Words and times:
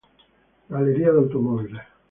Galería 0.73 1.09
de 1.13 1.19
Automóviles. 1.23 1.83